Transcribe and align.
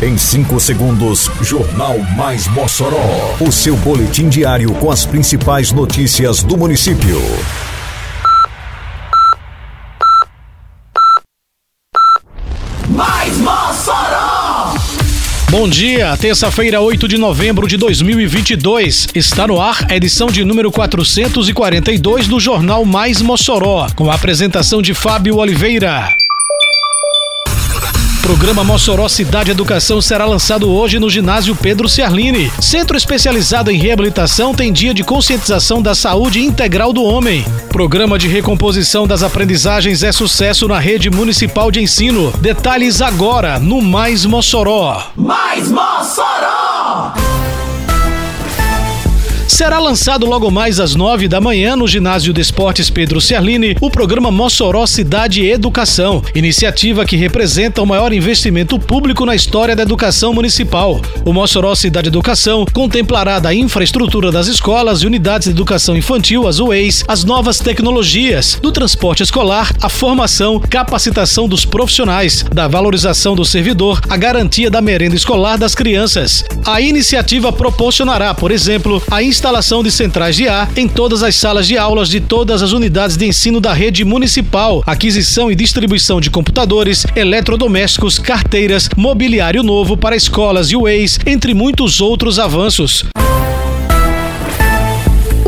Em 0.00 0.16
5 0.16 0.60
segundos, 0.60 1.28
Jornal 1.42 1.98
Mais 2.16 2.46
Mossoró. 2.46 3.34
O 3.40 3.50
seu 3.50 3.76
boletim 3.78 4.28
diário 4.28 4.72
com 4.74 4.92
as 4.92 5.04
principais 5.04 5.72
notícias 5.72 6.40
do 6.40 6.56
município. 6.56 7.20
Mais 12.88 13.36
Mossoró! 13.38 14.74
Bom 15.50 15.68
dia, 15.68 16.16
terça-feira, 16.16 16.80
8 16.80 17.08
de 17.08 17.18
novembro 17.18 17.66
de 17.66 17.76
2022. 17.76 19.08
Está 19.16 19.48
no 19.48 19.60
ar 19.60 19.84
a 19.90 19.96
edição 19.96 20.28
de 20.28 20.44
número 20.44 20.70
442 20.70 22.28
do 22.28 22.38
Jornal 22.38 22.84
Mais 22.84 23.20
Mossoró, 23.20 23.88
com 23.96 24.08
a 24.08 24.14
apresentação 24.14 24.80
de 24.80 24.94
Fábio 24.94 25.38
Oliveira 25.38 26.08
programa 28.28 28.62
Mossoró 28.62 29.08
Cidade 29.08 29.50
Educação 29.50 30.02
será 30.02 30.26
lançado 30.26 30.70
hoje 30.70 30.98
no 30.98 31.08
ginásio 31.08 31.56
Pedro 31.56 31.88
Ciarline. 31.88 32.52
Centro 32.60 32.94
especializado 32.94 33.70
em 33.70 33.78
reabilitação 33.78 34.54
tem 34.54 34.70
dia 34.70 34.92
de 34.92 35.02
conscientização 35.02 35.80
da 35.80 35.94
saúde 35.94 36.44
integral 36.44 36.92
do 36.92 37.02
homem. 37.02 37.42
Programa 37.70 38.18
de 38.18 38.28
recomposição 38.28 39.06
das 39.06 39.22
aprendizagens 39.22 40.02
é 40.02 40.12
sucesso 40.12 40.68
na 40.68 40.78
rede 40.78 41.08
municipal 41.08 41.70
de 41.70 41.80
ensino. 41.80 42.30
Detalhes 42.32 43.00
agora 43.00 43.58
no 43.58 43.80
Mais 43.80 44.26
Mossoró. 44.26 45.04
Mais 45.16 45.70
Mossoró! 45.70 47.14
Será 49.48 49.78
lançado 49.78 50.26
logo 50.26 50.50
mais 50.50 50.78
às 50.78 50.94
nove 50.94 51.26
da 51.26 51.40
manhã 51.40 51.74
no 51.74 51.88
Ginásio 51.88 52.34
de 52.34 52.40
Esportes 52.42 52.90
Pedro 52.90 53.18
Ciarline 53.18 53.74
o 53.80 53.90
programa 53.90 54.30
Mossoró 54.30 54.86
Cidade 54.86 55.44
Educação, 55.48 56.22
iniciativa 56.34 57.06
que 57.06 57.16
representa 57.16 57.82
o 57.82 57.86
maior 57.86 58.12
investimento 58.12 58.78
público 58.78 59.24
na 59.24 59.34
história 59.34 59.74
da 59.74 59.82
educação 59.82 60.34
municipal. 60.34 61.00
O 61.24 61.32
Mossoró 61.32 61.74
Cidade 61.74 62.08
Educação 62.08 62.66
contemplará 62.74 63.38
da 63.38 63.54
infraestrutura 63.54 64.30
das 64.30 64.48
escolas 64.48 65.00
e 65.00 65.06
unidades 65.06 65.46
de 65.46 65.52
educação 65.52 65.96
infantil, 65.96 66.46
as 66.46 66.60
UEIs, 66.60 67.02
as 67.08 67.24
novas 67.24 67.58
tecnologias, 67.58 68.58
do 68.60 68.70
transporte 68.70 69.22
escolar, 69.22 69.72
a 69.80 69.88
formação, 69.88 70.60
capacitação 70.60 71.48
dos 71.48 71.64
profissionais, 71.64 72.44
da 72.52 72.68
valorização 72.68 73.34
do 73.34 73.46
servidor, 73.46 73.98
a 74.10 74.16
garantia 74.18 74.70
da 74.70 74.82
merenda 74.82 75.16
escolar 75.16 75.56
das 75.56 75.74
crianças. 75.74 76.44
A 76.66 76.82
iniciativa 76.82 77.50
proporcionará, 77.50 78.34
por 78.34 78.50
exemplo, 78.50 79.02
a 79.10 79.22
instalação 79.38 79.84
de 79.84 79.92
centrais 79.92 80.34
de 80.34 80.48
ar 80.48 80.68
em 80.76 80.88
todas 80.88 81.22
as 81.22 81.36
salas 81.36 81.68
de 81.68 81.78
aulas 81.78 82.08
de 82.08 82.20
todas 82.20 82.60
as 82.60 82.72
unidades 82.72 83.16
de 83.16 83.24
ensino 83.24 83.60
da 83.60 83.72
rede 83.72 84.04
municipal, 84.04 84.82
aquisição 84.84 85.48
e 85.48 85.54
distribuição 85.54 86.20
de 86.20 86.28
computadores, 86.28 87.06
eletrodomésticos, 87.14 88.18
carteiras, 88.18 88.88
mobiliário 88.96 89.62
novo 89.62 89.96
para 89.96 90.16
escolas 90.16 90.72
e 90.72 90.76
UEIs, 90.76 91.20
entre 91.24 91.54
muitos 91.54 92.00
outros 92.00 92.40
avanços. 92.40 93.04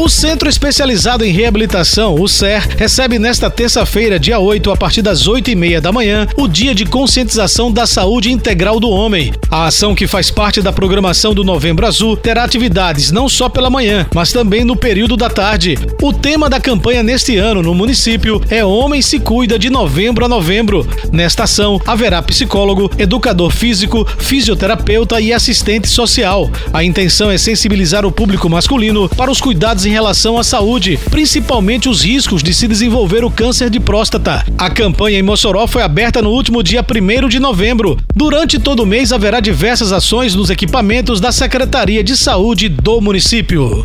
O 0.00 0.08
Centro 0.08 0.48
Especializado 0.48 1.26
em 1.26 1.30
Reabilitação, 1.30 2.14
o 2.14 2.26
CER, 2.26 2.66
recebe 2.78 3.18
nesta 3.18 3.50
terça-feira, 3.50 4.18
dia 4.18 4.38
8, 4.38 4.70
a 4.70 4.76
partir 4.76 5.02
das 5.02 5.28
8 5.28 5.50
e 5.50 5.54
meia 5.54 5.78
da 5.78 5.92
manhã, 5.92 6.26
o 6.38 6.48
Dia 6.48 6.74
de 6.74 6.86
Conscientização 6.86 7.70
da 7.70 7.86
Saúde 7.86 8.32
Integral 8.32 8.80
do 8.80 8.88
Homem. 8.88 9.34
A 9.50 9.66
ação 9.66 9.94
que 9.94 10.06
faz 10.06 10.30
parte 10.30 10.62
da 10.62 10.72
programação 10.72 11.34
do 11.34 11.44
Novembro 11.44 11.86
Azul 11.86 12.16
terá 12.16 12.44
atividades 12.44 13.10
não 13.10 13.28
só 13.28 13.50
pela 13.50 13.68
manhã, 13.68 14.06
mas 14.14 14.32
também 14.32 14.64
no 14.64 14.74
período 14.74 15.18
da 15.18 15.28
tarde. 15.28 15.76
O 16.00 16.14
tema 16.14 16.48
da 16.48 16.58
campanha 16.58 17.02
neste 17.02 17.36
ano 17.36 17.62
no 17.62 17.74
município 17.74 18.40
é 18.48 18.64
Homem 18.64 19.02
se 19.02 19.20
Cuida 19.20 19.58
de 19.58 19.68
novembro 19.68 20.24
a 20.24 20.28
novembro. 20.28 20.88
Nesta 21.12 21.44
ação, 21.44 21.78
haverá 21.86 22.22
psicólogo, 22.22 22.90
educador 22.96 23.50
físico, 23.50 24.06
fisioterapeuta 24.18 25.20
e 25.20 25.30
assistente 25.30 25.88
social. 25.88 26.50
A 26.72 26.82
intenção 26.82 27.30
é 27.30 27.36
sensibilizar 27.36 28.06
o 28.06 28.10
público 28.10 28.48
masculino 28.48 29.06
para 29.10 29.30
os 29.30 29.42
cuidados 29.42 29.89
em 29.90 29.92
relação 29.92 30.38
à 30.38 30.44
saúde, 30.44 30.98
principalmente 31.10 31.88
os 31.88 32.04
riscos 32.04 32.44
de 32.44 32.54
se 32.54 32.68
desenvolver 32.68 33.24
o 33.24 33.30
câncer 33.30 33.68
de 33.68 33.80
próstata. 33.80 34.46
A 34.56 34.70
campanha 34.70 35.18
em 35.18 35.22
Mossoró 35.22 35.66
foi 35.66 35.82
aberta 35.82 36.22
no 36.22 36.30
último 36.30 36.62
dia 36.62 36.80
1 36.80 37.28
de 37.28 37.40
novembro. 37.40 37.98
Durante 38.14 38.58
todo 38.58 38.84
o 38.84 38.86
mês 38.86 39.12
haverá 39.12 39.40
diversas 39.40 39.92
ações 39.92 40.34
nos 40.36 40.48
equipamentos 40.48 41.20
da 41.20 41.32
Secretaria 41.32 42.04
de 42.04 42.16
Saúde 42.16 42.68
do 42.68 43.00
município. 43.00 43.84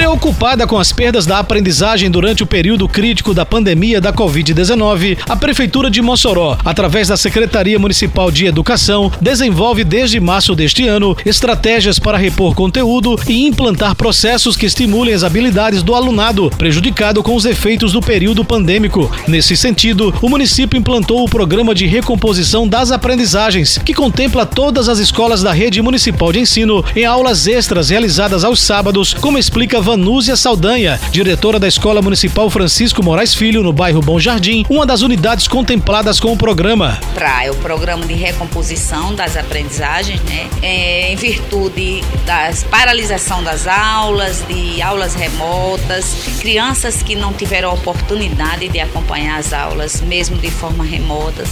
Preocupada 0.00 0.66
com 0.66 0.78
as 0.78 0.92
perdas 0.92 1.26
da 1.26 1.38
aprendizagem 1.40 2.10
durante 2.10 2.42
o 2.42 2.46
período 2.46 2.88
crítico 2.88 3.34
da 3.34 3.44
pandemia 3.44 4.00
da 4.00 4.10
Covid-19, 4.10 5.18
a 5.28 5.36
Prefeitura 5.36 5.90
de 5.90 6.00
Mossoró, 6.00 6.56
através 6.64 7.08
da 7.08 7.18
Secretaria 7.18 7.78
Municipal 7.78 8.30
de 8.30 8.46
Educação, 8.46 9.12
desenvolve 9.20 9.84
desde 9.84 10.18
março 10.18 10.54
deste 10.54 10.88
ano 10.88 11.14
estratégias 11.26 11.98
para 11.98 12.16
repor 12.16 12.54
conteúdo 12.54 13.14
e 13.28 13.46
implantar 13.46 13.94
processos 13.94 14.56
que 14.56 14.64
estimulem 14.64 15.12
as 15.12 15.22
habilidades 15.22 15.82
do 15.82 15.94
alunado, 15.94 16.48
prejudicado 16.56 17.22
com 17.22 17.34
os 17.34 17.44
efeitos 17.44 17.92
do 17.92 18.00
período 18.00 18.42
pandêmico. 18.42 19.12
Nesse 19.28 19.54
sentido, 19.54 20.14
o 20.22 20.30
município 20.30 20.78
implantou 20.78 21.22
o 21.22 21.28
programa 21.28 21.74
de 21.74 21.86
recomposição 21.86 22.66
das 22.66 22.90
aprendizagens, 22.90 23.76
que 23.76 23.92
contempla 23.92 24.46
todas 24.46 24.88
as 24.88 24.98
escolas 24.98 25.42
da 25.42 25.52
rede 25.52 25.82
municipal 25.82 26.32
de 26.32 26.40
ensino 26.40 26.82
em 26.96 27.04
aulas 27.04 27.46
extras 27.46 27.90
realizadas 27.90 28.44
aos 28.44 28.60
sábados, 28.62 29.12
como 29.12 29.36
explica 29.36 29.89
Vanúzia 29.90 30.36
Saldanha, 30.36 31.00
diretora 31.10 31.58
da 31.58 31.66
Escola 31.66 32.00
Municipal 32.00 32.48
Francisco 32.48 33.02
Moraes 33.02 33.34
Filho, 33.34 33.60
no 33.60 33.72
bairro 33.72 34.00
Bom 34.00 34.20
Jardim, 34.20 34.64
uma 34.70 34.86
das 34.86 35.02
unidades 35.02 35.48
contempladas 35.48 36.20
com 36.20 36.32
o 36.32 36.36
programa. 36.36 37.00
Pra, 37.12 37.44
é 37.44 37.50
o 37.50 37.56
programa 37.56 38.06
de 38.06 38.14
recomposição 38.14 39.12
das 39.16 39.36
aprendizagens, 39.36 40.20
né? 40.20 40.48
É, 40.62 41.12
em 41.12 41.16
virtude 41.16 42.04
da 42.24 42.52
paralisação 42.70 43.42
das 43.42 43.66
aulas, 43.66 44.44
de 44.46 44.80
aulas 44.80 45.16
remotas, 45.16 46.14
crianças 46.38 47.02
que 47.02 47.16
não 47.16 47.32
tiveram 47.32 47.74
oportunidade 47.74 48.68
de 48.68 48.78
acompanhar 48.78 49.40
as 49.40 49.52
aulas, 49.52 50.00
mesmo 50.02 50.38
de 50.38 50.52
forma 50.52 50.84
remota. 50.84 51.42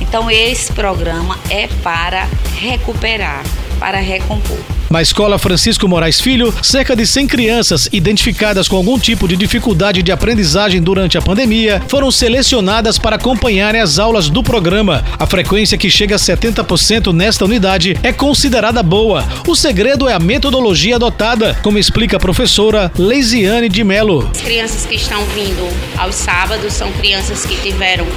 Então, 0.00 0.30
esse 0.30 0.72
programa 0.72 1.36
é 1.50 1.66
para 1.82 2.28
recuperar, 2.54 3.42
para 3.80 3.98
recompor. 3.98 4.79
Na 4.90 5.00
Escola 5.00 5.38
Francisco 5.38 5.86
Moraes 5.86 6.20
Filho, 6.20 6.52
cerca 6.64 6.96
de 6.96 7.06
100 7.06 7.28
crianças 7.28 7.88
identificadas 7.92 8.66
com 8.66 8.74
algum 8.74 8.98
tipo 8.98 9.28
de 9.28 9.36
dificuldade 9.36 10.02
de 10.02 10.10
aprendizagem 10.10 10.82
durante 10.82 11.16
a 11.16 11.22
pandemia 11.22 11.80
foram 11.86 12.10
selecionadas 12.10 12.98
para 12.98 13.14
acompanharem 13.14 13.80
as 13.80 14.00
aulas 14.00 14.28
do 14.28 14.42
programa. 14.42 15.04
A 15.16 15.26
frequência 15.26 15.78
que 15.78 15.88
chega 15.88 16.16
a 16.16 16.18
70% 16.18 17.12
nesta 17.12 17.44
unidade 17.44 17.96
é 18.02 18.12
considerada 18.12 18.82
boa. 18.82 19.24
O 19.46 19.54
segredo 19.54 20.08
é 20.08 20.12
a 20.12 20.18
metodologia 20.18 20.96
adotada, 20.96 21.56
como 21.62 21.78
explica 21.78 22.16
a 22.16 22.20
professora 22.20 22.90
Leisiane 22.98 23.68
de 23.68 23.84
Melo. 23.84 24.28
As 24.28 24.40
crianças 24.40 24.86
que 24.86 24.96
estão 24.96 25.24
vindo 25.26 25.68
aos 25.98 26.16
sábados 26.16 26.72
são 26.72 26.90
crianças 26.94 27.46
que 27.46 27.54
tiveram 27.62 28.08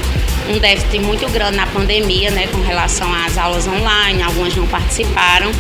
um 0.50 0.58
déficit 0.59 1.00
muito 1.00 1.28
grande 1.30 1.58
na 1.58 1.68
pandemia, 1.68 2.31
né, 2.31 2.48
com 2.48 2.62
relação 2.62 3.14
às 3.14 3.38
aulas 3.38 3.68
online, 3.68 4.22
algumas 4.22 4.56
não 4.56 4.68
participaram. 4.68 5.52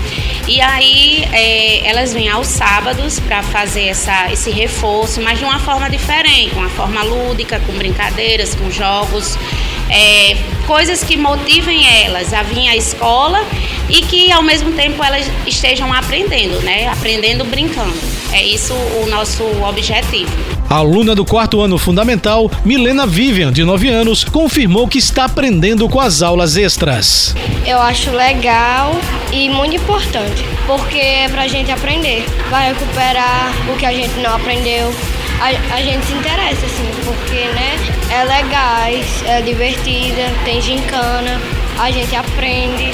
E 0.47 0.59
aí 0.61 1.27
é, 1.31 1.87
elas 1.87 2.13
vêm 2.13 2.29
aos 2.29 2.47
sábados 2.47 3.19
para 3.19 3.41
fazer 3.41 3.87
essa, 3.87 4.31
esse 4.31 4.51
reforço, 4.51 5.21
mas 5.21 5.39
de 5.39 5.45
uma 5.45 5.59
forma 5.59 5.89
diferente, 5.89 6.53
uma 6.55 6.69
forma 6.69 7.01
lúdica, 7.03 7.59
com 7.61 7.73
brincadeiras, 7.73 8.53
com 8.55 8.69
jogos, 8.69 9.37
é, 9.89 10.35
coisas 10.65 11.03
que 11.03 11.15
motivem 11.15 11.85
elas 12.03 12.33
a 12.33 12.43
vir 12.43 12.67
à 12.67 12.75
escola 12.75 13.45
e 13.89 14.01
que 14.01 14.31
ao 14.31 14.41
mesmo 14.41 14.71
tempo 14.73 15.03
elas 15.03 15.29
estejam 15.45 15.93
aprendendo, 15.93 16.61
né? 16.61 16.87
Aprendendo 16.87 17.45
brincando. 17.45 17.97
É 18.31 18.43
isso 18.43 18.73
o 18.73 19.05
nosso 19.07 19.43
objetivo. 19.63 20.52
A 20.73 20.77
aluna 20.77 21.13
do 21.13 21.23
quarto 21.23 21.61
ano 21.61 21.77
fundamental, 21.77 22.49
Milena 22.65 23.05
Vivian, 23.05 23.53
de 23.53 23.63
9 23.63 23.89
anos, 23.89 24.23
confirmou 24.23 24.87
que 24.87 24.97
está 24.97 25.25
aprendendo 25.25 25.87
com 25.87 25.99
as 25.99 26.23
aulas 26.23 26.57
extras. 26.57 27.35
Eu 27.63 27.79
acho 27.79 28.09
legal 28.09 28.95
e 29.31 29.49
muito 29.49 29.75
importante, 29.75 30.43
porque 30.65 30.97
é 30.97 31.29
pra 31.29 31.47
gente 31.47 31.71
aprender. 31.71 32.25
Vai 32.49 32.73
recuperar 32.73 33.53
o 33.71 33.77
que 33.77 33.85
a 33.85 33.93
gente 33.93 34.19
não 34.19 34.33
aprendeu. 34.33 34.91
A, 35.39 35.75
a 35.75 35.81
gente 35.83 36.07
se 36.07 36.13
interessa, 36.13 36.65
assim, 36.65 36.89
porque, 37.05 37.45
né, 37.49 37.77
é 38.09 38.23
legal, 38.23 39.27
é 39.27 39.41
divertida, 39.43 40.23
tem 40.43 40.59
gincana, 40.59 41.39
a 41.77 41.91
gente 41.91 42.15
aprende. 42.15 42.93